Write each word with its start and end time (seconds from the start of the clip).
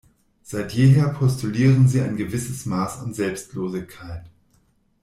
Seit 0.41 0.73
jeher 0.73 1.09
postulieren 1.09 1.87
sie 1.87 2.01
ein 2.01 2.17
gewisses 2.17 2.65
Maß 2.65 3.01
an 3.01 3.13
Selbstlosigkeit. 3.13 4.25